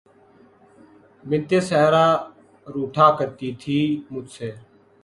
بنت 1.23 1.51
صحرا 1.69 2.05
روٹھا 2.67 3.07
کرتی 3.19 3.49
تھی 3.61 3.79
مجھ 4.11 4.29
سے 4.35 4.49